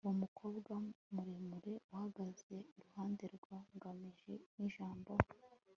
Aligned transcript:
uwo 0.05 0.13
mukobwa 0.23 0.73
muremure 1.13 1.73
uhagaze 1.93 2.55
iruhande 2.77 3.25
rwa 3.35 3.57
ngamije 3.75 4.33
ni 4.55 4.67
jabo 4.73 5.13